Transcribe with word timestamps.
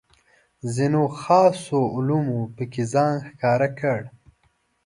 ځینو 0.75 1.01
خاصو 1.19 1.79
علومو 1.95 2.39
پکې 2.55 2.83
ځان 2.93 3.13
ښکاره 3.27 3.69
کړ. 3.79 3.99